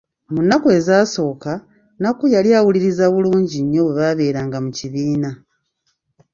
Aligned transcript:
Mu 0.33 0.39
nnaku 0.43 0.67
ezasooka, 0.77 1.51
Nnakku 1.63 2.25
yali 2.35 2.49
awuliriza 2.59 3.05
bulungi 3.13 3.57
nnyo 3.61 3.81
bwe 3.87 3.95
baabeeranga 3.97 4.57
mu 4.65 4.71
kibiina. 4.77 5.29